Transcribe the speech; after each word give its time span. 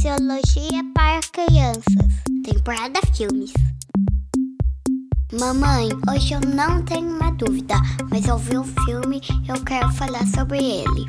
Sociologia 0.00 0.82
para 0.94 1.20
Crianças. 1.30 1.84
Temporada 2.42 3.00
Filmes. 3.14 3.52
Mamãe, 5.38 5.90
hoje 6.10 6.32
eu 6.32 6.40
não 6.40 6.82
tenho 6.82 7.16
uma 7.16 7.30
dúvida, 7.32 7.74
mas 8.10 8.26
eu 8.26 8.38
vi 8.38 8.56
um 8.56 8.64
filme 8.64 9.20
e 9.44 9.50
eu 9.50 9.62
quero 9.62 9.92
falar 9.92 10.26
sobre 10.28 10.58
ele. 10.58 11.06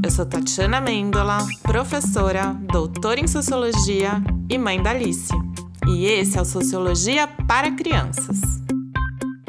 Eu 0.00 0.10
sou 0.12 0.24
Tatiana 0.24 0.80
Mendola, 0.80 1.38
professora, 1.64 2.52
doutora 2.70 3.18
em 3.18 3.26
Sociologia 3.26 4.22
e 4.48 4.56
mãe 4.56 4.80
da 4.80 4.90
Alice. 4.90 5.32
E 5.88 6.06
esse 6.06 6.38
é 6.38 6.42
o 6.42 6.44
Sociologia 6.44 7.26
para 7.26 7.72
Crianças. 7.72 8.40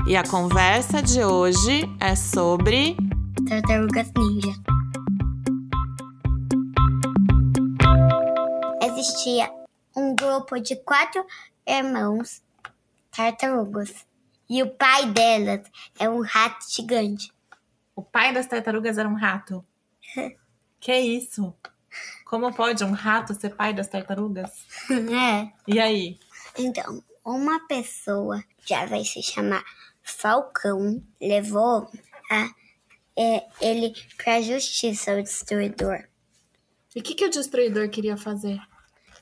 E 0.07 0.15
a 0.15 0.23
conversa 0.23 1.04
de 1.04 1.23
hoje 1.23 1.88
é 1.99 2.15
sobre 2.15 2.97
Tartarugas 3.47 4.11
Ninja. 4.18 4.66
Existia 9.07 9.49
um 9.95 10.13
grupo 10.13 10.59
de 10.59 10.75
quatro 10.75 11.25
irmãos 11.65 12.43
tartarugas. 13.09 14.05
E 14.49 14.61
o 14.61 14.70
pai 14.70 15.09
delas 15.13 15.61
é 15.98 16.09
um 16.09 16.21
rato 16.21 16.70
gigante. 16.70 17.34
O 17.95 18.03
pai 18.03 18.34
das 18.34 18.48
tartarugas 18.48 18.98
era 18.98 19.07
um 19.07 19.15
rato. 19.15 19.65
que 20.81 20.93
isso? 20.93 21.55
Como 22.25 22.53
pode 22.53 22.84
um 22.84 22.91
rato 22.91 23.34
ser 23.34 23.55
pai 23.55 23.73
das 23.73 23.88
tartarugas? 23.88 24.51
É. 24.91 25.53
E 25.65 25.79
aí? 25.79 26.20
Então, 26.57 27.01
uma 27.23 27.65
pessoa, 27.65 28.43
já 28.65 28.85
vai 28.85 29.05
se 29.05 29.23
chamar 29.23 29.63
Falcão, 30.03 31.01
levou 31.21 31.89
a, 32.29 32.49
é, 33.17 33.48
ele 33.62 33.93
pra 34.17 34.41
justiça, 34.41 35.17
o 35.17 35.23
destruidor. 35.23 36.03
E 36.93 36.99
o 36.99 37.03
que, 37.03 37.15
que 37.15 37.26
o 37.26 37.29
destruidor 37.29 37.89
queria 37.89 38.17
fazer? 38.17 38.59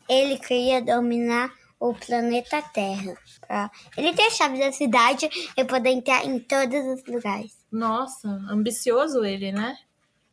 Ele 0.07 0.37
queria 0.37 0.81
dominar 0.81 1.51
o 1.79 1.93
planeta 1.93 2.61
Terra. 2.61 3.15
Pra 3.47 3.71
ele 3.97 4.13
ter 4.13 4.23
a 4.23 4.31
chave 4.31 4.59
da 4.59 4.71
cidade 4.71 5.29
e 5.55 5.65
poder 5.65 5.89
entrar 5.89 6.25
em 6.25 6.39
todos 6.39 6.79
os 6.85 7.05
lugares. 7.05 7.57
Nossa, 7.71 8.27
ambicioso 8.49 9.23
ele, 9.23 9.51
né? 9.51 9.77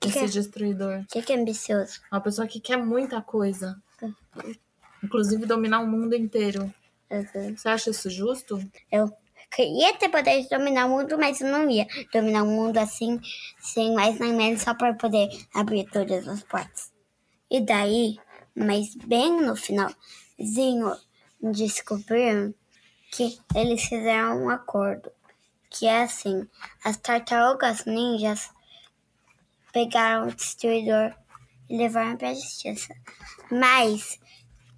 Que 0.00 0.08
Esse 0.08 0.18
que 0.18 0.24
é? 0.24 0.28
destruidor. 0.28 1.00
O 1.00 1.06
que, 1.06 1.22
que 1.22 1.32
é 1.32 1.36
ambicioso? 1.36 2.00
Uma 2.10 2.20
pessoa 2.20 2.46
que 2.46 2.60
quer 2.60 2.76
muita 2.76 3.20
coisa. 3.20 3.80
Inclusive 5.02 5.46
dominar 5.46 5.80
o 5.80 5.86
mundo 5.86 6.14
inteiro. 6.14 6.72
Uhum. 7.10 7.56
Você 7.56 7.68
acha 7.68 7.90
isso 7.90 8.08
justo? 8.08 8.58
Eu 8.90 9.12
queria 9.54 9.94
ter 9.94 10.08
poder 10.08 10.42
de 10.42 10.48
dominar 10.48 10.86
o 10.86 10.90
mundo, 10.90 11.18
mas 11.18 11.40
eu 11.40 11.48
não 11.50 11.68
ia 11.68 11.86
dominar 12.12 12.42
o 12.42 12.46
mundo 12.46 12.78
assim, 12.78 13.20
sem 13.60 13.94
mais 13.94 14.18
nem 14.18 14.32
menos, 14.32 14.62
só 14.62 14.74
para 14.74 14.94
poder 14.94 15.28
abrir 15.54 15.84
todas 15.90 16.26
as 16.26 16.42
portas. 16.42 16.90
E 17.50 17.60
daí, 17.60 18.16
mas 18.54 18.94
bem 18.94 19.40
no 19.40 19.56
finalzinho, 19.56 20.96
descobriram 21.40 22.54
que 23.10 23.38
eles 23.54 23.82
fizeram 23.82 24.44
um 24.44 24.50
acordo. 24.50 25.10
Que 25.68 25.86
é 25.86 26.02
assim, 26.02 26.46
as 26.84 26.96
tartarugas 26.98 27.84
ninjas 27.86 28.50
pegaram 29.72 30.28
o 30.28 30.34
destruidor 30.34 31.14
e 31.68 31.76
levaram 31.76 32.16
para 32.16 32.28
a 32.28 32.34
justiça. 32.34 32.94
Mas 33.50 34.20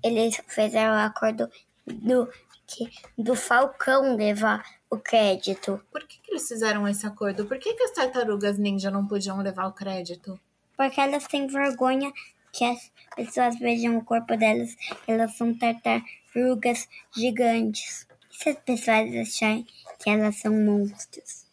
eles 0.02 0.40
fizeram 0.46 0.94
o 0.94 1.06
acordo 1.06 1.50
do, 1.86 2.30
que, 2.66 2.90
do 3.18 3.34
Falcão 3.34 4.16
levar 4.16 4.64
o 4.88 4.98
crédito. 4.98 5.80
Por 5.90 6.06
que, 6.06 6.20
que 6.20 6.30
eles 6.30 6.46
fizeram 6.46 6.86
esse 6.86 7.06
acordo? 7.06 7.46
Por 7.46 7.58
que, 7.58 7.74
que 7.74 7.82
as 7.82 7.90
tartarugas 7.90 8.58
ninja 8.58 8.90
não 8.90 9.06
podiam 9.06 9.40
levar 9.40 9.66
o 9.66 9.72
crédito? 9.72 10.38
Porque 10.76 11.00
elas 11.00 11.26
têm 11.26 11.46
vergonha 11.46 12.12
que 12.54 12.64
as 12.64 12.92
pessoas 13.16 13.58
vejam 13.58 13.98
o 13.98 14.04
corpo 14.04 14.36
delas. 14.36 14.76
Elas 15.06 15.36
são 15.36 15.52
tartarugas 15.52 16.88
gigantes. 17.14 18.06
E 18.30 18.36
se 18.36 18.50
as 18.50 18.58
pessoas 18.58 19.14
acharem 19.16 19.66
que 19.98 20.08
elas 20.08 20.36
são 20.36 20.54
monstros? 20.54 21.44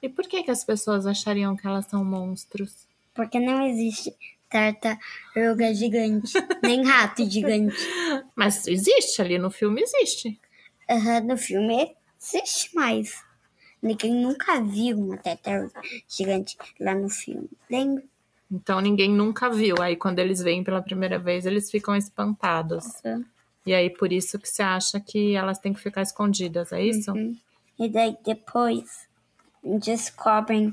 E 0.00 0.08
por 0.08 0.26
que, 0.28 0.42
que 0.42 0.50
as 0.50 0.64
pessoas 0.64 1.06
achariam 1.06 1.56
que 1.56 1.66
elas 1.66 1.86
são 1.86 2.04
monstros? 2.04 2.86
Porque 3.14 3.40
não 3.40 3.66
existe 3.66 4.14
tartaruga 4.48 5.74
gigante, 5.74 6.32
nem 6.62 6.84
rato 6.84 7.28
gigante. 7.28 7.76
Mas 8.36 8.66
existe 8.68 9.20
ali 9.20 9.38
no 9.38 9.50
filme, 9.50 9.82
existe. 9.82 10.38
Aham, 10.88 11.20
no 11.20 11.36
filme 11.36 11.96
existe 12.20 12.74
mais. 12.74 13.24
Ninguém 13.82 14.14
nunca 14.14 14.60
viu 14.62 14.98
uma 14.98 15.16
tartaruga 15.16 15.80
gigante 16.08 16.56
lá 16.78 16.94
no 16.94 17.08
filme. 17.08 17.50
Lembra? 17.70 18.04
Então 18.54 18.80
ninguém 18.80 19.10
nunca 19.10 19.50
viu. 19.50 19.74
Aí 19.80 19.96
quando 19.96 20.20
eles 20.20 20.40
veem 20.40 20.62
pela 20.62 20.80
primeira 20.80 21.18
vez, 21.18 21.44
eles 21.44 21.70
ficam 21.70 21.96
espantados. 21.96 22.84
E 23.66 23.74
aí 23.74 23.90
por 23.90 24.12
isso 24.12 24.38
que 24.38 24.48
você 24.48 24.62
acha 24.62 25.00
que 25.00 25.34
elas 25.34 25.58
têm 25.58 25.74
que 25.74 25.80
ficar 25.80 26.02
escondidas, 26.02 26.72
é 26.72 26.82
isso? 26.82 27.10
Uhum. 27.10 27.36
E 27.78 27.88
daí 27.88 28.16
depois 28.24 29.08
descobrem 29.80 30.72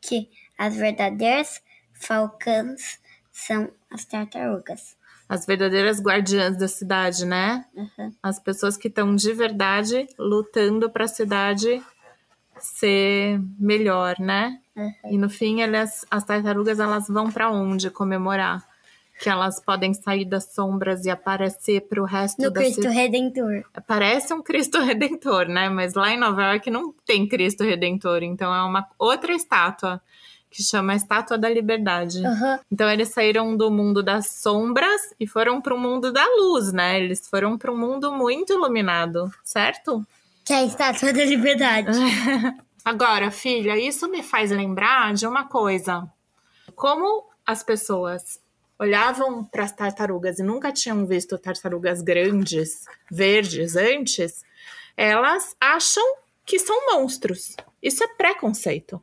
que 0.00 0.28
as 0.58 0.76
verdadeiras 0.76 1.62
falcãs 1.94 3.00
são 3.32 3.70
as 3.90 4.04
tartarugas. 4.04 4.94
As 5.26 5.46
verdadeiras 5.46 6.02
guardiãs 6.02 6.58
da 6.58 6.68
cidade, 6.68 7.24
né? 7.24 7.64
Uhum. 7.74 8.12
As 8.22 8.38
pessoas 8.38 8.76
que 8.76 8.88
estão 8.88 9.16
de 9.16 9.32
verdade 9.32 10.06
lutando 10.18 10.90
para 10.90 11.06
a 11.06 11.08
cidade 11.08 11.82
ser 12.62 13.40
melhor, 13.58 14.16
né? 14.18 14.58
Uhum. 14.76 14.92
E 15.10 15.18
no 15.18 15.28
fim, 15.28 15.60
elas, 15.60 16.04
as 16.10 16.24
tartarugas 16.24 16.78
elas 16.78 17.08
vão 17.08 17.30
para 17.30 17.50
onde 17.50 17.90
comemorar? 17.90 18.66
Que 19.20 19.28
elas 19.28 19.60
podem 19.60 19.92
sair 19.92 20.24
das 20.24 20.52
sombras 20.52 21.04
e 21.04 21.10
aparecer 21.10 21.82
para 21.82 22.00
o 22.02 22.04
resto 22.04 22.42
No 22.42 22.50
da 22.50 22.60
Cristo. 22.60 22.88
Redentor. 22.88 23.64
Parece 23.86 24.32
um 24.32 24.42
Cristo 24.42 24.80
Redentor, 24.82 25.46
né? 25.46 25.68
Mas 25.68 25.94
lá 25.94 26.12
em 26.12 26.18
Nova 26.18 26.42
York 26.50 26.70
não 26.70 26.94
tem 27.04 27.28
Cristo 27.28 27.62
Redentor, 27.62 28.22
então 28.22 28.54
é 28.54 28.62
uma 28.62 28.88
outra 28.98 29.32
estátua 29.34 30.00
que 30.52 30.62
chama 30.62 30.92
a 30.92 30.96
Estátua 30.96 31.38
da 31.38 31.48
Liberdade. 31.48 32.18
Uhum. 32.18 32.58
Então 32.70 32.88
eles 32.90 33.08
saíram 33.08 33.56
do 33.56 33.70
mundo 33.70 34.02
das 34.02 34.26
sombras 34.26 35.00
e 35.18 35.26
foram 35.26 35.62
para 35.62 35.74
o 35.74 35.78
mundo 35.78 36.12
da 36.12 36.24
luz, 36.36 36.72
né? 36.72 37.00
Eles 37.00 37.26
foram 37.26 37.56
para 37.56 37.72
um 37.72 37.76
mundo 37.76 38.12
muito 38.12 38.52
iluminado, 38.52 39.32
certo? 39.42 40.06
Que 40.44 40.52
é 40.52 40.56
a 40.56 40.64
estátua 40.64 41.12
da 41.12 41.24
liberdade. 41.24 41.98
Agora, 42.84 43.30
filha, 43.30 43.78
isso 43.78 44.08
me 44.08 44.22
faz 44.22 44.50
lembrar 44.50 45.14
de 45.14 45.26
uma 45.26 45.46
coisa. 45.46 46.10
Como 46.74 47.28
as 47.46 47.62
pessoas 47.62 48.40
olhavam 48.78 49.44
para 49.44 49.62
as 49.62 49.72
tartarugas 49.72 50.40
e 50.40 50.42
nunca 50.42 50.72
tinham 50.72 51.06
visto 51.06 51.38
tartarugas 51.38 52.02
grandes, 52.02 52.84
verdes 53.08 53.76
antes, 53.76 54.44
elas 54.96 55.54
acham 55.60 56.16
que 56.44 56.58
são 56.58 56.76
monstros. 56.92 57.54
Isso 57.80 58.02
é 58.02 58.08
preconceito. 58.08 59.00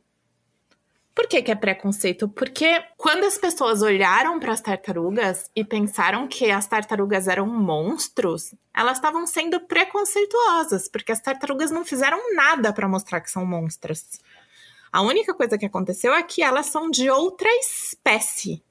Por 1.20 1.28
que, 1.28 1.42
que 1.42 1.50
é 1.50 1.54
preconceito? 1.54 2.30
Porque 2.30 2.82
quando 2.96 3.24
as 3.24 3.36
pessoas 3.36 3.82
olharam 3.82 4.40
para 4.40 4.54
as 4.54 4.60
tartarugas 4.62 5.50
e 5.54 5.62
pensaram 5.62 6.26
que 6.26 6.50
as 6.50 6.66
tartarugas 6.66 7.28
eram 7.28 7.46
monstros, 7.46 8.54
elas 8.74 8.96
estavam 8.96 9.26
sendo 9.26 9.60
preconceituosas, 9.60 10.88
porque 10.88 11.12
as 11.12 11.20
tartarugas 11.20 11.70
não 11.70 11.84
fizeram 11.84 12.34
nada 12.34 12.72
para 12.72 12.88
mostrar 12.88 13.20
que 13.20 13.30
são 13.30 13.44
monstras. 13.44 14.18
A 14.90 15.02
única 15.02 15.34
coisa 15.34 15.58
que 15.58 15.66
aconteceu 15.66 16.14
é 16.14 16.22
que 16.22 16.42
elas 16.42 16.66
são 16.66 16.90
de 16.90 17.10
outra 17.10 17.50
espécie. 17.56 18.64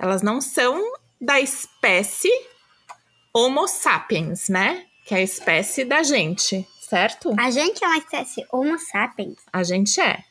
Elas 0.00 0.22
não 0.22 0.40
são 0.40 0.82
da 1.20 1.40
espécie 1.40 2.32
Homo 3.32 3.68
sapiens, 3.68 4.48
né? 4.48 4.84
Que 5.04 5.14
é 5.14 5.18
a 5.18 5.22
espécie 5.22 5.84
da 5.84 6.02
gente, 6.02 6.68
certo? 6.80 7.32
A 7.38 7.52
gente 7.52 7.84
é 7.84 7.86
uma 7.86 7.98
espécie 7.98 8.44
Homo 8.52 8.76
sapiens. 8.80 9.36
A 9.52 9.62
gente 9.62 10.00
é. 10.00 10.24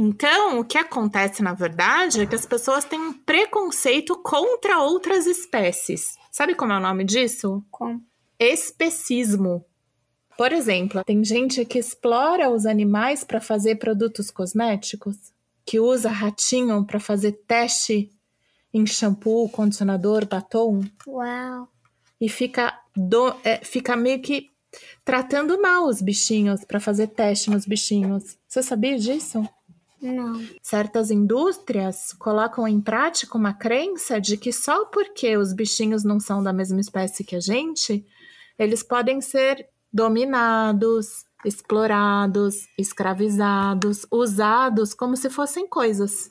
Então, 0.00 0.60
o 0.60 0.64
que 0.64 0.78
acontece, 0.78 1.42
na 1.42 1.54
verdade, 1.54 2.20
é 2.20 2.26
que 2.26 2.36
as 2.36 2.46
pessoas 2.46 2.84
têm 2.84 3.00
um 3.00 3.12
preconceito 3.12 4.14
contra 4.22 4.78
outras 4.78 5.26
espécies. 5.26 6.16
Sabe 6.30 6.54
como 6.54 6.72
é 6.72 6.76
o 6.76 6.80
nome 6.80 7.02
disso? 7.02 7.64
Especismo. 8.38 9.64
Por 10.36 10.52
exemplo, 10.52 11.02
tem 11.04 11.24
gente 11.24 11.64
que 11.64 11.80
explora 11.80 12.48
os 12.48 12.64
animais 12.64 13.24
para 13.24 13.40
fazer 13.40 13.74
produtos 13.74 14.30
cosméticos, 14.30 15.16
que 15.66 15.80
usa 15.80 16.08
ratinho 16.10 16.86
para 16.86 17.00
fazer 17.00 17.32
teste 17.48 18.08
em 18.72 18.86
shampoo, 18.86 19.48
condicionador, 19.48 20.24
batom 20.28 20.80
Uau. 21.08 21.68
e 22.20 22.28
fica, 22.28 22.72
do, 22.94 23.34
é, 23.42 23.64
fica 23.64 23.96
meio 23.96 24.22
que 24.22 24.48
tratando 25.04 25.60
mal 25.60 25.86
os 25.86 26.00
bichinhos 26.00 26.64
para 26.64 26.78
fazer 26.78 27.08
teste 27.08 27.50
nos 27.50 27.66
bichinhos. 27.66 28.38
Você 28.46 28.62
sabia 28.62 28.96
disso? 28.96 29.44
Não. 30.00 30.46
Certas 30.62 31.10
indústrias 31.10 32.12
colocam 32.12 32.66
em 32.68 32.80
prática 32.80 33.36
uma 33.36 33.52
crença 33.52 34.20
de 34.20 34.36
que 34.36 34.52
só 34.52 34.84
porque 34.86 35.36
os 35.36 35.52
bichinhos 35.52 36.04
não 36.04 36.20
são 36.20 36.42
da 36.42 36.52
mesma 36.52 36.80
espécie 36.80 37.24
que 37.24 37.34
a 37.34 37.40
gente, 37.40 38.06
eles 38.58 38.82
podem 38.82 39.20
ser 39.20 39.68
dominados, 39.92 41.24
explorados, 41.44 42.68
escravizados, 42.78 44.06
usados 44.10 44.94
como 44.94 45.16
se 45.16 45.30
fossem 45.30 45.66
coisas. 45.66 46.30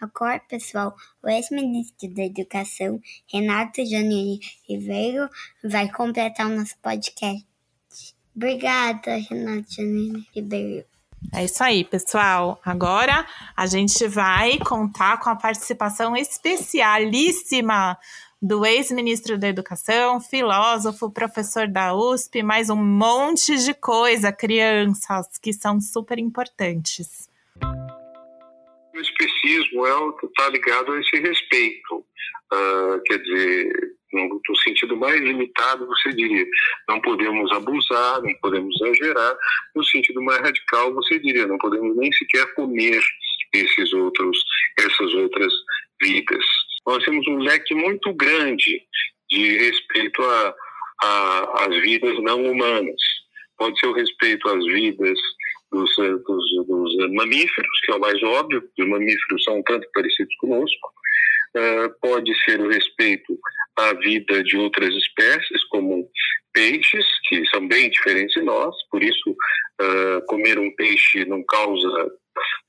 Agora, 0.00 0.40
pessoal, 0.48 0.96
o 1.22 1.28
ex-ministro 1.28 2.12
da 2.12 2.24
Educação, 2.24 3.00
Renato 3.32 3.84
Janine 3.86 4.40
Ribeiro, 4.68 5.28
vai 5.62 5.88
completar 5.88 6.46
o 6.46 6.56
nosso 6.56 6.76
podcast. 6.82 7.46
Obrigada, 8.34 9.16
Renato 9.16 9.72
Janine 9.72 10.26
Ribeiro. 10.34 10.91
É 11.34 11.44
isso 11.44 11.62
aí, 11.62 11.84
pessoal. 11.84 12.60
Agora 12.64 13.26
a 13.56 13.66
gente 13.66 14.06
vai 14.08 14.58
contar 14.58 15.18
com 15.18 15.30
a 15.30 15.36
participação 15.36 16.16
especialíssima 16.16 17.98
do 18.40 18.66
ex-ministro 18.66 19.38
da 19.38 19.48
Educação, 19.48 20.20
filósofo, 20.20 21.10
professor 21.10 21.68
da 21.68 21.94
USP, 21.94 22.42
mais 22.42 22.68
um 22.68 22.76
monte 22.76 23.56
de 23.56 23.72
coisa, 23.72 24.32
crianças, 24.32 25.38
que 25.40 25.52
são 25.52 25.80
super 25.80 26.18
importantes. 26.18 27.30
O 28.92 29.00
especismo 29.00 29.86
é 29.86 30.26
está 30.26 30.48
ligado 30.48 30.92
a 30.92 31.00
esse 31.00 31.16
respeito. 31.20 32.04
Uh, 32.52 33.00
quer 33.06 33.18
dizer, 33.18 33.91
sentido 34.92 34.96
mais 34.96 35.20
limitado, 35.20 35.86
você 35.86 36.12
diria, 36.12 36.46
não 36.88 37.00
podemos 37.00 37.50
abusar, 37.52 38.22
não 38.22 38.34
podemos 38.40 38.74
exagerar. 38.80 39.36
No 39.74 39.84
sentido 39.84 40.22
mais 40.22 40.40
radical, 40.40 40.92
você 40.94 41.18
diria, 41.18 41.46
não 41.46 41.58
podemos 41.58 41.96
nem 41.96 42.12
sequer 42.12 42.46
comer 42.54 43.00
esses 43.52 43.92
outros, 43.92 44.38
essas 44.78 45.14
outras 45.14 45.52
vidas. 46.00 46.44
Nós 46.86 47.04
temos 47.04 47.26
um 47.28 47.38
leque 47.38 47.74
muito 47.74 48.12
grande 48.14 48.82
de 49.30 49.56
respeito 49.58 50.22
às 51.02 51.76
vidas 51.80 52.22
não 52.22 52.44
humanas. 52.44 53.00
Pode 53.56 53.78
ser 53.78 53.86
o 53.86 53.92
respeito 53.92 54.48
às 54.48 54.64
vidas 54.64 55.18
dos, 55.70 55.94
dos, 55.96 56.66
dos, 56.66 57.12
mamíferos, 57.12 57.80
que 57.84 57.92
é 57.92 57.94
o 57.94 58.00
mais 58.00 58.22
óbvio, 58.22 58.62
os 58.78 58.88
mamíferos 58.88 59.44
são 59.44 59.62
tanto 59.62 59.88
parecidos 59.94 60.34
conosco. 60.36 60.92
Uh, 61.54 61.90
pode 62.00 62.32
ser 62.44 62.60
o 62.60 62.68
respeito 62.68 63.38
à 63.76 63.92
vida 63.94 64.42
de 64.42 64.56
outras 64.56 64.94
espécies, 64.94 65.64
como 65.70 66.08
peixes, 66.52 67.06
que 67.28 67.46
são 67.46 67.66
bem 67.66 67.90
diferentes 67.90 68.34
de 68.34 68.42
nós, 68.42 68.74
por 68.90 69.02
isso 69.02 69.30
uh, 69.30 70.24
comer 70.26 70.58
um 70.58 70.74
peixe 70.74 71.24
não 71.24 71.42
causa 71.44 72.12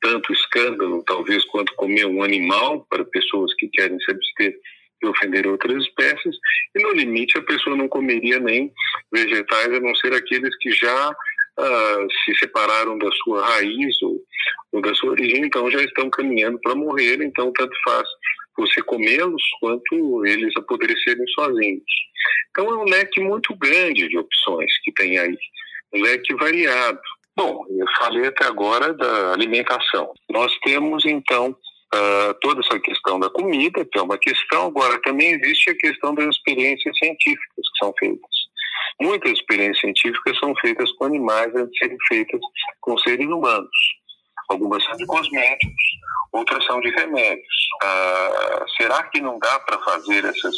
tanto 0.01 0.33
escândalo, 0.33 1.03
talvez, 1.05 1.43
quanto 1.45 1.73
comer 1.75 2.05
um 2.05 2.23
animal, 2.23 2.85
para 2.89 3.05
pessoas 3.05 3.53
que 3.55 3.69
querem 3.69 3.97
se 3.99 4.11
abster 4.11 4.53
de 5.01 5.09
ofender 5.09 5.47
outras 5.47 5.83
espécies, 5.83 6.35
e 6.75 6.83
no 6.83 6.91
limite 6.93 7.37
a 7.37 7.43
pessoa 7.43 7.75
não 7.75 7.87
comeria 7.87 8.39
nem 8.39 8.71
vegetais, 9.11 9.73
a 9.73 9.79
não 9.79 9.95
ser 9.95 10.13
aqueles 10.13 10.55
que 10.57 10.71
já 10.71 11.09
uh, 11.09 12.07
se 12.23 12.35
separaram 12.39 12.97
da 12.97 13.11
sua 13.23 13.45
raiz 13.45 14.01
ou, 14.01 14.19
ou 14.71 14.81
da 14.81 14.93
sua 14.95 15.11
origem, 15.11 15.45
então 15.45 15.69
já 15.69 15.81
estão 15.81 16.09
caminhando 16.09 16.59
para 16.61 16.75
morrer, 16.75 17.21
então 17.21 17.51
tanto 17.53 17.75
faz 17.83 18.07
você 18.61 18.81
comê-los 18.83 19.43
quanto 19.59 20.25
eles 20.25 20.55
apodrecerem 20.57 21.27
sozinhos. 21.29 21.83
Então 22.49 22.69
é 22.69 22.77
um 22.77 22.85
leque 22.85 23.19
muito 23.19 23.55
grande 23.55 24.07
de 24.07 24.17
opções 24.17 24.71
que 24.83 24.91
tem 24.93 25.17
aí, 25.17 25.37
um 25.93 26.01
leque 26.01 26.33
variado. 26.35 26.99
Bom, 27.35 27.65
eu 27.69 27.87
falei 27.97 28.27
até 28.27 28.45
agora 28.45 28.93
da 28.93 29.33
alimentação. 29.33 30.13
Nós 30.29 30.55
temos, 30.59 31.03
então, 31.03 31.49
uh, 31.49 32.33
toda 32.41 32.61
essa 32.61 32.79
questão 32.79 33.19
da 33.19 33.29
comida, 33.29 33.83
que 33.85 33.97
é 33.97 34.01
uma 34.01 34.19
questão, 34.19 34.67
agora 34.67 35.01
também 35.01 35.31
existe 35.31 35.71
a 35.71 35.75
questão 35.75 36.13
das 36.13 36.27
experiências 36.27 36.95
científicas 36.97 37.55
que 37.55 37.85
são 37.85 37.93
feitas. 37.97 38.43
Muitas 39.01 39.31
experiências 39.31 39.79
científicas 39.79 40.37
são 40.37 40.53
feitas 40.57 40.91
com 40.93 41.05
animais 41.05 41.53
antes 41.55 41.71
de 41.71 41.77
serem 41.79 41.97
feitas 42.07 42.39
com 42.81 42.97
seres 42.99 43.25
humanos. 43.25 43.69
Algumas 44.49 44.83
são 44.83 44.95
de 44.95 45.05
cosméticos, 45.07 45.83
outras 46.31 46.63
são 46.65 46.79
de 46.81 46.89
remédios. 46.91 47.62
Uh, 47.83 48.69
será 48.77 49.03
que 49.03 49.21
não 49.21 49.39
dá 49.39 49.59
para 49.61 49.79
fazer 49.79 50.25
essas 50.25 50.55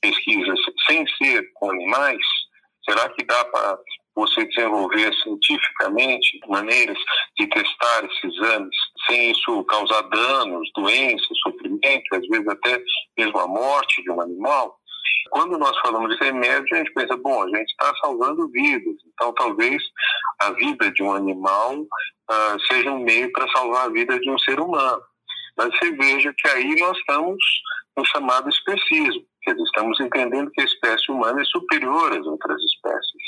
pesquisas 0.00 0.58
sem 0.86 1.06
ser 1.16 1.50
com 1.54 1.70
animais? 1.70 2.24
Será 2.84 3.08
que 3.08 3.24
dá 3.24 3.44
para 3.46 3.78
você 4.14 4.44
desenvolver 4.46 5.12
cientificamente 5.22 6.38
maneiras 6.46 6.98
de 7.38 7.46
testar 7.48 8.04
esses 8.04 8.36
exames 8.36 8.76
sem 9.08 9.32
isso 9.32 9.64
causar 9.64 10.02
danos, 10.02 10.70
doenças, 10.74 11.38
sofrimento, 11.42 12.14
às 12.14 12.26
vezes 12.28 12.48
até 12.48 12.80
mesmo 13.18 13.38
a 13.38 13.48
morte 13.48 14.02
de 14.02 14.10
um 14.10 14.20
animal. 14.20 14.78
Quando 15.30 15.58
nós 15.58 15.76
falamos 15.80 16.16
de 16.16 16.24
remédio, 16.24 16.66
a 16.72 16.76
gente 16.76 16.92
pensa, 16.92 17.16
bom, 17.16 17.42
a 17.42 17.48
gente 17.48 17.70
está 17.70 17.92
salvando 17.96 18.48
vidas, 18.50 18.94
então 19.12 19.32
talvez 19.34 19.82
a 20.40 20.50
vida 20.52 20.90
de 20.92 21.02
um 21.02 21.12
animal 21.12 21.74
uh, 21.80 22.60
seja 22.70 22.90
um 22.90 23.00
meio 23.00 23.32
para 23.32 23.48
salvar 23.48 23.86
a 23.86 23.92
vida 23.92 24.18
de 24.18 24.30
um 24.30 24.38
ser 24.38 24.60
humano. 24.60 25.02
Mas 25.56 25.76
você 25.76 25.92
veja 25.92 26.34
que 26.36 26.48
aí 26.48 26.74
nós 26.80 26.96
estamos 26.98 27.36
no 27.96 28.04
chamado 28.06 28.48
especismo, 28.48 29.24
quer 29.42 29.52
dizer, 29.52 29.64
estamos 29.64 30.00
entendendo 30.00 30.50
que 30.50 30.60
a 30.60 30.64
espécie 30.64 31.12
humana 31.12 31.40
é 31.40 31.44
superior 31.44 32.12
às 32.12 32.26
outras 32.26 32.60
espécies. 32.62 33.22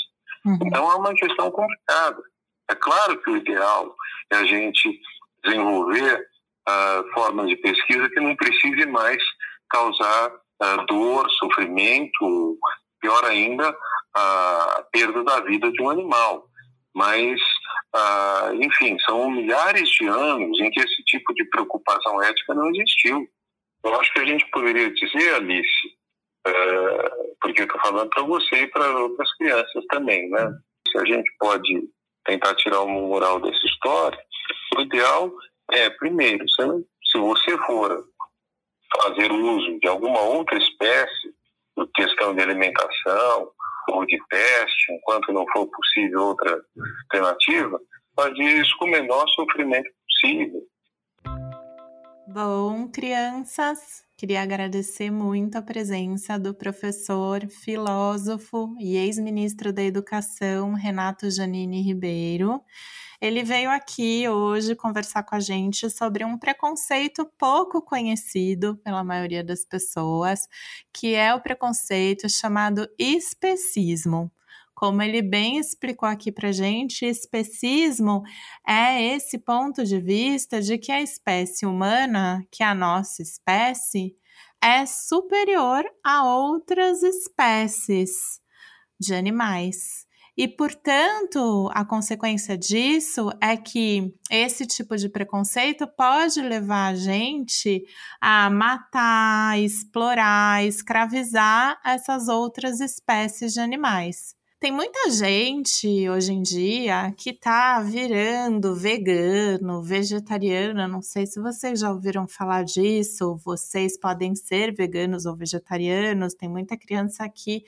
Uhum. 0.44 0.58
Então 0.66 0.90
é 0.90 0.94
uma 0.96 1.14
questão 1.14 1.50
complicada. 1.50 2.22
É 2.68 2.74
claro 2.74 3.20
que 3.22 3.30
o 3.30 3.36
ideal 3.36 3.94
é 4.32 4.36
a 4.36 4.44
gente 4.44 5.00
desenvolver 5.44 6.26
uh, 6.68 7.12
formas 7.14 7.48
de 7.48 7.56
pesquisa 7.56 8.08
que 8.08 8.20
não 8.20 8.34
precise 8.34 8.86
mais 8.86 9.22
causar 9.70 10.30
uh, 10.30 10.86
dor, 10.86 11.30
sofrimento, 11.30 12.58
pior 13.00 13.24
ainda, 13.24 13.74
a 14.14 14.84
perda 14.90 15.22
da 15.22 15.40
vida 15.40 15.70
de 15.70 15.82
um 15.82 15.90
animal. 15.90 16.48
Mas, 16.94 17.40
uh, 17.96 18.54
enfim, 18.54 18.96
são 19.00 19.30
milhares 19.30 19.88
de 19.90 20.06
anos 20.06 20.60
em 20.60 20.70
que 20.70 20.80
esse 20.80 21.02
tipo 21.04 21.32
de 21.34 21.44
preocupação 21.46 22.22
ética 22.22 22.54
não 22.54 22.68
existiu. 22.70 23.26
Eu 23.84 24.00
acho 24.00 24.12
que 24.12 24.20
a 24.20 24.24
gente 24.24 24.46
poderia 24.50 24.92
dizer, 24.92 25.34
Alice, 25.34 25.86
uh, 26.46 27.36
porque 27.40 27.62
eu 27.62 27.66
estou 27.66 27.80
falando 27.80 28.10
para 28.10 28.22
você 28.22 28.62
e 28.62 28.66
para 28.68 28.98
outras 28.98 29.32
crianças 29.36 29.84
também, 29.88 30.28
né? 30.30 30.52
Se 30.90 30.98
a 30.98 31.04
gente 31.04 31.30
pode 31.38 31.88
tentar 32.24 32.54
tirar 32.56 32.82
uma 32.82 33.00
moral 33.00 33.40
dessa 33.40 33.66
história, 33.66 34.18
o 34.76 34.80
ideal 34.80 35.32
é, 35.72 35.90
primeiro, 35.90 36.44
se 36.48 37.18
você 37.18 37.56
for 37.66 38.04
fazer 39.02 39.30
uso 39.32 39.78
de 39.80 39.88
alguma 39.88 40.20
outra 40.20 40.56
espécie, 40.58 41.34
questão 41.94 42.34
de 42.34 42.42
alimentação 42.42 43.50
ou 43.90 44.06
de 44.06 44.18
teste, 44.28 44.92
enquanto 44.92 45.32
não 45.32 45.44
for 45.52 45.66
possível 45.68 46.20
outra 46.20 46.60
alternativa, 47.04 47.78
fazer 48.14 48.60
isso 48.60 48.76
com 48.78 48.86
o 48.86 48.90
menor 48.90 49.26
sofrimento 49.28 49.90
possível. 50.08 50.62
Bom, 52.28 52.90
crianças, 52.90 54.06
Queria 54.18 54.40
agradecer 54.40 55.10
muito 55.10 55.56
a 55.56 55.62
presença 55.62 56.38
do 56.38 56.54
professor, 56.54 57.46
filósofo 57.50 58.74
e 58.80 58.96
ex-ministro 58.96 59.74
da 59.74 59.82
Educação, 59.82 60.72
Renato 60.72 61.30
Janine 61.30 61.82
Ribeiro. 61.82 62.62
Ele 63.20 63.42
veio 63.42 63.70
aqui 63.70 64.28
hoje 64.28 64.74
conversar 64.74 65.22
com 65.22 65.34
a 65.34 65.40
gente 65.40 65.88
sobre 65.90 66.24
um 66.24 66.38
preconceito 66.38 67.24
pouco 67.38 67.80
conhecido 67.80 68.76
pela 68.76 69.02
maioria 69.02 69.42
das 69.42 69.64
pessoas, 69.64 70.46
que 70.92 71.14
é 71.14 71.34
o 71.34 71.40
preconceito 71.40 72.28
chamado 72.28 72.88
especismo. 72.98 74.30
Como 74.74 75.00
ele 75.00 75.22
bem 75.22 75.58
explicou 75.58 76.06
aqui 76.06 76.30
para 76.30 76.52
gente, 76.52 77.06
especismo 77.06 78.22
é 78.66 79.02
esse 79.02 79.38
ponto 79.38 79.82
de 79.82 79.98
vista 79.98 80.60
de 80.60 80.76
que 80.76 80.92
a 80.92 81.00
espécie 81.00 81.64
humana, 81.64 82.46
que 82.50 82.62
é 82.62 82.66
a 82.66 82.74
nossa 82.74 83.22
espécie, 83.22 84.14
é 84.62 84.84
superior 84.84 85.84
a 86.04 86.24
outras 86.24 87.02
espécies 87.02 88.40
de 89.00 89.14
animais. 89.14 90.05
E, 90.36 90.46
portanto, 90.46 91.70
a 91.72 91.82
consequência 91.82 92.58
disso 92.58 93.30
é 93.40 93.56
que 93.56 94.14
esse 94.30 94.66
tipo 94.66 94.94
de 94.94 95.08
preconceito 95.08 95.86
pode 95.86 96.42
levar 96.42 96.88
a 96.88 96.94
gente 96.94 97.82
a 98.20 98.50
matar, 98.50 99.58
explorar, 99.58 100.62
escravizar 100.64 101.80
essas 101.82 102.28
outras 102.28 102.80
espécies 102.80 103.54
de 103.54 103.60
animais. 103.60 104.36
Tem 104.66 104.72
muita 104.72 105.10
gente 105.12 106.10
hoje 106.10 106.32
em 106.32 106.42
dia 106.42 107.14
que 107.16 107.32
tá 107.32 107.78
virando 107.78 108.74
vegano, 108.74 109.80
vegetariano. 109.80 110.88
Não 110.88 111.00
sei 111.00 111.24
se 111.24 111.38
vocês 111.40 111.78
já 111.78 111.92
ouviram 111.92 112.26
falar 112.26 112.64
disso. 112.64 113.36
Vocês 113.44 113.96
podem 113.96 114.34
ser 114.34 114.74
veganos 114.74 115.24
ou 115.24 115.36
vegetarianos. 115.36 116.34
Tem 116.34 116.48
muita 116.48 116.76
criança 116.76 117.22
aqui, 117.22 117.62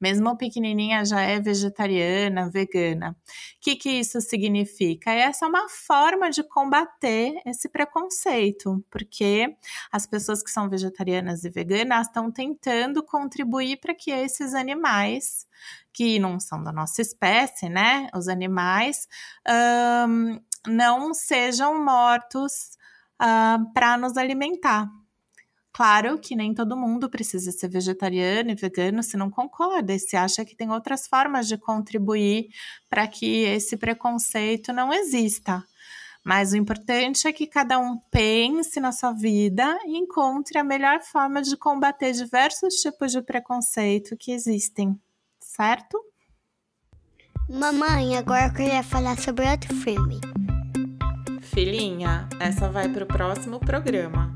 mesmo 0.00 0.36
pequenininha, 0.36 1.04
já 1.04 1.20
é 1.20 1.38
vegetariana, 1.38 2.50
vegana. 2.50 3.10
O 3.10 3.60
que, 3.60 3.76
que 3.76 3.88
isso 3.88 4.20
significa? 4.20 5.12
Essa 5.12 5.46
é 5.46 5.48
uma 5.48 5.68
forma 5.68 6.30
de 6.30 6.42
combater 6.42 7.32
esse 7.46 7.68
preconceito, 7.68 8.84
porque 8.90 9.54
as 9.92 10.04
pessoas 10.04 10.42
que 10.42 10.50
são 10.50 10.68
vegetarianas 10.68 11.44
e 11.44 11.48
veganas 11.48 12.08
estão 12.08 12.28
tentando 12.28 13.04
contribuir 13.04 13.76
para 13.76 13.94
que 13.94 14.10
esses 14.10 14.52
animais 14.52 15.48
que 15.92 16.18
não 16.18 16.38
são 16.38 16.62
da 16.62 16.72
nossa 16.72 17.02
espécie, 17.02 17.68
né? 17.68 18.08
Os 18.14 18.28
animais 18.28 19.06
um, 20.08 20.40
não 20.66 21.12
sejam 21.14 21.84
mortos 21.84 22.76
uh, 23.20 23.72
para 23.72 23.96
nos 23.96 24.16
alimentar. 24.16 24.88
Claro 25.72 26.18
que 26.18 26.34
nem 26.34 26.52
todo 26.52 26.76
mundo 26.76 27.08
precisa 27.08 27.52
ser 27.52 27.68
vegetariano 27.68 28.50
e 28.50 28.54
vegano 28.54 29.02
se 29.02 29.16
não 29.16 29.30
concorda, 29.30 29.94
e 29.94 29.98
se 30.00 30.16
acha 30.16 30.44
que 30.44 30.56
tem 30.56 30.70
outras 30.70 31.06
formas 31.06 31.46
de 31.46 31.56
contribuir 31.56 32.48
para 32.88 33.06
que 33.06 33.44
esse 33.44 33.76
preconceito 33.76 34.72
não 34.72 34.92
exista. 34.92 35.64
Mas 36.24 36.52
o 36.52 36.56
importante 36.56 37.26
é 37.26 37.32
que 37.32 37.46
cada 37.46 37.78
um 37.78 37.98
pense 38.10 38.78
na 38.78 38.92
sua 38.92 39.12
vida 39.12 39.78
e 39.86 39.96
encontre 39.96 40.58
a 40.58 40.64
melhor 40.64 41.00
forma 41.02 41.40
de 41.40 41.56
combater 41.56 42.12
diversos 42.12 42.74
tipos 42.74 43.12
de 43.12 43.22
preconceito 43.22 44.16
que 44.18 44.32
existem, 44.32 45.00
certo? 45.60 46.00
Mamãe, 47.46 48.16
agora 48.16 48.46
eu 48.46 48.52
queria 48.54 48.82
falar 48.82 49.18
sobre 49.18 49.46
outro 49.46 49.74
filme. 49.74 50.18
Filhinha, 51.42 52.26
essa 52.40 52.70
vai 52.70 52.88
para 52.88 53.04
o 53.04 53.06
próximo 53.06 53.60
programa. 53.60 54.34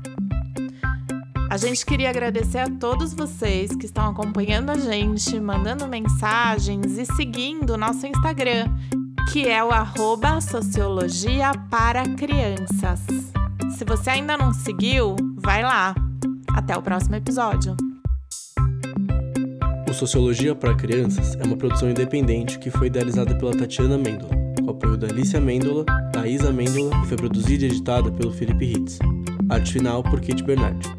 A 1.49 1.57
gente 1.57 1.83
queria 1.83 2.11
agradecer 2.11 2.59
a 2.59 2.69
todos 2.69 3.15
vocês 3.15 3.75
que 3.75 3.87
estão 3.87 4.07
acompanhando 4.07 4.69
a 4.69 4.77
gente, 4.77 5.39
mandando 5.39 5.87
mensagens 5.87 6.95
e 6.99 7.05
seguindo 7.07 7.71
o 7.71 7.77
nosso 7.77 8.05
Instagram, 8.05 8.65
que 9.33 9.47
é 9.47 9.63
o 9.63 9.71
arroba 9.71 10.39
Sociologia 10.41 11.53
para 11.71 12.03
Crianças. 12.15 12.99
Se 13.75 13.83
você 13.83 14.11
ainda 14.11 14.37
não 14.37 14.53
seguiu, 14.53 15.15
vai 15.37 15.63
lá. 15.63 15.95
Até 16.55 16.77
o 16.77 16.83
próximo 16.83 17.15
episódio. 17.15 17.75
Sociologia 19.95 20.53
para 20.53 20.75
Crianças 20.75 21.37
é 21.39 21.43
uma 21.45 21.55
produção 21.55 21.89
independente 21.89 22.59
que 22.59 22.69
foi 22.69 22.87
idealizada 22.87 23.33
pela 23.33 23.55
Tatiana 23.55 23.97
Mendola, 23.97 24.35
com 24.61 24.69
apoio 24.69 24.97
da 24.97 25.07
Alicia 25.07 25.39
Mendola, 25.39 25.85
da 26.11 26.27
Isa 26.27 26.51
e 26.51 27.07
foi 27.07 27.15
produzida 27.15 27.63
e 27.63 27.67
editada 27.69 28.11
pelo 28.11 28.33
Felipe 28.33 28.65
Ritz. 28.65 28.99
Arte 29.49 29.71
final 29.71 30.03
por 30.03 30.19
Kate 30.19 30.43
Bernardi. 30.43 30.94